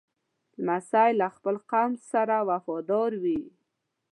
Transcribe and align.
لمسی 0.63 1.09
له 1.19 1.27
خپل 1.35 1.55
قوم 1.71 1.91
سره 2.11 2.35
وفادار 2.49 3.11
وي. 3.23 3.41